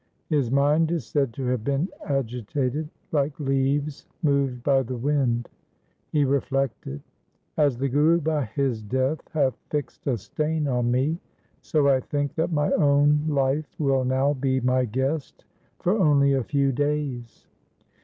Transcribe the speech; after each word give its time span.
His 0.29 0.49
mind 0.49 0.89
is 0.89 1.05
said 1.05 1.31
to 1.33 1.45
have 1.45 1.63
been 1.63 1.87
agitated 2.05 2.89
like 3.11 3.39
leaves 3.39 4.07
moved 4.23 4.63
by 4.63 4.81
the 4.81 4.97
wind. 4.97 5.47
He 6.11 6.25
reflected:' 6.25 7.03
As 7.65 7.77
the 7.77 7.87
Guru 7.87 8.19
by 8.19 8.45
his 8.45 8.81
death 8.81 9.19
hath 9.31 9.53
fixed 9.69 10.07
a 10.07 10.17
stain 10.17 10.67
on 10.67 10.89
me, 10.89 11.19
so 11.61 11.87
I 11.87 11.99
think 11.99 12.33
that 12.33 12.51
my 12.51 12.71
own 12.71 13.25
life 13.27 13.75
will 13.77 14.03
now 14.03 14.33
be 14.33 14.59
my 14.59 14.85
guest 14.85 15.45
for 15.77 15.91
only 15.93 16.33
a 16.33 16.43
few 16.43 16.71
days.' 16.71 17.45